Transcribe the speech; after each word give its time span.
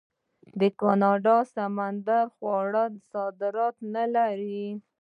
آیا 0.59 0.69
کاناډا 0.81 1.37
د 1.45 1.49
سمندري 1.53 2.19
خوړو 2.33 2.85
صادرات 3.11 3.75
نلري؟ 3.93 4.63